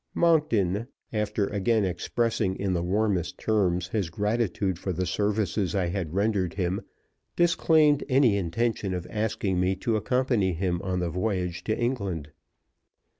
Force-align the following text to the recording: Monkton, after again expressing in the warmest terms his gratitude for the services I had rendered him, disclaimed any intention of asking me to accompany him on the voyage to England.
Monkton, 0.15 0.87
after 1.13 1.45
again 1.45 1.85
expressing 1.85 2.55
in 2.55 2.73
the 2.73 2.81
warmest 2.81 3.37
terms 3.37 3.89
his 3.89 4.09
gratitude 4.09 4.79
for 4.79 4.91
the 4.91 5.05
services 5.05 5.75
I 5.75 5.89
had 5.89 6.15
rendered 6.15 6.55
him, 6.55 6.81
disclaimed 7.35 8.03
any 8.09 8.35
intention 8.35 8.95
of 8.95 9.05
asking 9.11 9.59
me 9.59 9.75
to 9.75 9.97
accompany 9.97 10.53
him 10.53 10.81
on 10.81 11.01
the 11.01 11.11
voyage 11.11 11.63
to 11.65 11.77
England. 11.77 12.31